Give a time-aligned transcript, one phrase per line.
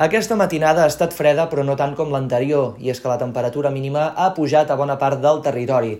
[0.00, 3.68] Aquesta matinada ha estat freda però no tant com l'anterior, i és que la temperatura
[3.74, 5.90] mínima ha pujat a bona part del territori.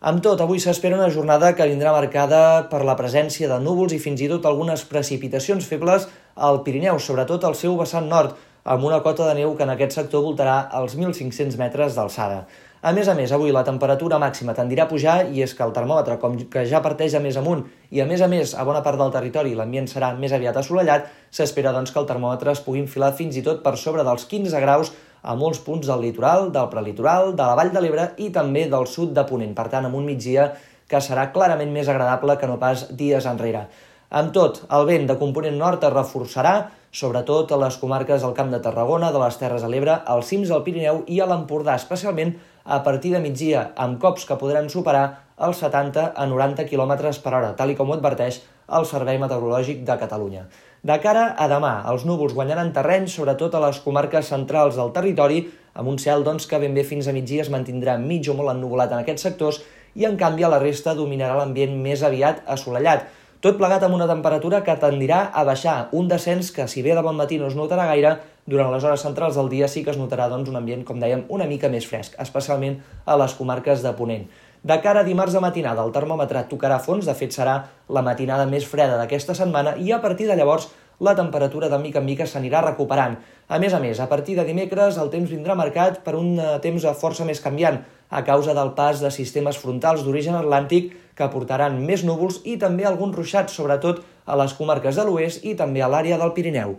[0.00, 2.38] Amb tot, avui s'espera una jornada que vindrà marcada
[2.70, 6.06] per la presència de núvols i fins i tot algunes precipitacions febles
[6.48, 8.32] al Pirineu, sobretot al seu vessant nord,
[8.64, 12.44] amb una cota de neu que en aquest sector voltarà als 1.500 metres d'alçada.
[12.80, 15.74] A més a més, avui la temperatura màxima tendirà a pujar i és que el
[15.76, 18.80] termòmetre, com que ja parteix a més amunt i a més a més a bona
[18.80, 22.80] part del territori l'ambient serà més aviat assolellat, s'espera doncs que el termòmetre es pugui
[22.80, 26.72] enfilar fins i tot per sobre dels 15 graus a molts punts del litoral, del
[26.72, 29.52] prelitoral, de la Vall de l'Ebre i també del sud de Ponent.
[29.52, 30.48] Per tant, amb un migdia
[30.88, 33.66] que serà clarament més agradable que no pas dies enrere.
[34.10, 36.52] Amb tot, el vent de component nord es reforçarà,
[36.90, 40.50] sobretot a les comarques del Camp de Tarragona, de les Terres de l'Ebre, als cims
[40.50, 42.32] del Pirineu i a l'Empordà, especialment
[42.64, 45.04] a partir de migdia, amb cops que podran superar
[45.38, 49.96] els 70 a 90 km per hora, tal com ho adverteix el Servei Meteorològic de
[50.02, 50.42] Catalunya.
[50.82, 55.44] De cara a demà, els núvols guanyaran terreny, sobretot a les comarques centrals del territori,
[55.78, 58.56] amb un cel doncs, que ben bé fins a migdia es mantindrà mig o molt
[58.56, 59.62] ennuvolat en aquests sectors
[59.94, 63.06] i, en canvi, a la resta dominarà l'ambient més aviat assolellat.
[63.40, 67.00] Tot plegat amb una temperatura que tendirà a baixar, un descens que, si bé de
[67.00, 68.10] bon matí no es notarà gaire,
[68.44, 71.22] durant les hores centrals del dia sí que es notarà doncs, un ambient, com dèiem,
[71.32, 72.76] una mica més fresc, especialment
[73.08, 74.26] a les comarques de Ponent.
[74.60, 77.54] De cara a dimarts de matinada, el termòmetre tocarà fons, de fet serà
[77.88, 80.68] la matinada més freda d'aquesta setmana i a partir de llavors
[81.00, 83.16] la temperatura de mica en mica s'anirà recuperant.
[83.48, 86.58] A més a més, a partir de dimecres el temps vindrà marcat per un eh,
[86.60, 87.80] temps força més canviant,
[88.10, 92.86] a causa del pas de sistemes frontals d'origen atlàntic que portaran més núvols i també
[92.86, 96.78] alguns ruixats, sobretot a les comarques de l'oest i també a l'àrea del Pirineu.